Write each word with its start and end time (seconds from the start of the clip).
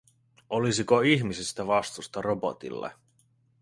Olisiko 0.49 1.01
ihmisistä 1.01 1.67
vastusta 1.67 2.21
robotille? 2.21 2.91